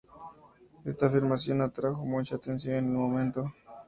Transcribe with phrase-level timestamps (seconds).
[0.83, 3.53] Esta afirmación atrajo mucha atención en el momento.